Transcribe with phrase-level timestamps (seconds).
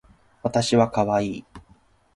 [0.41, 1.45] わたしはかわいい